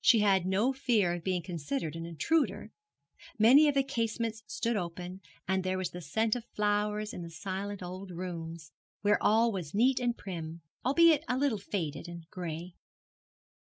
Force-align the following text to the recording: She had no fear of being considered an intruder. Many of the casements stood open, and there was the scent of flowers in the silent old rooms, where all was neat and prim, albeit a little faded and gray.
She 0.00 0.18
had 0.18 0.44
no 0.44 0.72
fear 0.72 1.12
of 1.14 1.22
being 1.22 1.40
considered 1.40 1.94
an 1.94 2.04
intruder. 2.04 2.72
Many 3.38 3.68
of 3.68 3.76
the 3.76 3.84
casements 3.84 4.42
stood 4.48 4.74
open, 4.74 5.20
and 5.46 5.62
there 5.62 5.78
was 5.78 5.90
the 5.90 6.00
scent 6.00 6.34
of 6.34 6.44
flowers 6.46 7.12
in 7.14 7.22
the 7.22 7.30
silent 7.30 7.80
old 7.80 8.10
rooms, 8.10 8.72
where 9.02 9.22
all 9.22 9.52
was 9.52 9.74
neat 9.74 10.00
and 10.00 10.18
prim, 10.18 10.62
albeit 10.84 11.22
a 11.28 11.38
little 11.38 11.58
faded 11.58 12.08
and 12.08 12.28
gray. 12.28 12.74